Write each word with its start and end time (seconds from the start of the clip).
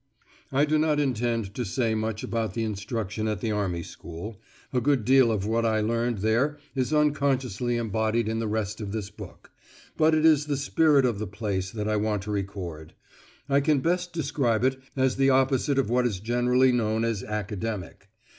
I 0.51 0.65
do 0.65 0.79
not 0.79 0.99
intend 0.99 1.53
to 1.53 1.63
say 1.63 1.93
much 1.93 2.23
about 2.23 2.55
the 2.55 2.63
instruction 2.63 3.27
at 3.27 3.39
the 3.39 3.51
Army 3.51 3.83
School 3.83 4.41
a 4.73 4.81
good 4.81 5.05
deal 5.05 5.31
of 5.31 5.45
what 5.45 5.63
I 5.63 5.79
learnt 5.79 6.21
there 6.23 6.57
is 6.73 6.91
unconsciously 6.91 7.77
embodied 7.77 8.27
in 8.27 8.39
the 8.39 8.47
rest 8.47 8.81
of 8.81 8.93
this 8.93 9.11
book 9.11 9.51
but 9.97 10.15
it 10.15 10.25
is 10.25 10.47
the 10.47 10.57
spirit 10.57 11.05
of 11.05 11.19
the 11.19 11.27
place 11.27 11.69
that 11.69 11.87
I 11.87 11.97
want 11.97 12.23
to 12.23 12.31
record. 12.31 12.95
I 13.47 13.59
can 13.59 13.77
best 13.79 14.11
describe 14.11 14.63
it 14.63 14.81
as 14.97 15.17
the 15.17 15.29
opposite 15.29 15.77
of 15.77 15.91
what 15.91 16.07
is 16.07 16.19
generally 16.19 16.71
known 16.71 17.05
as 17.05 17.23
academic. 17.23 18.09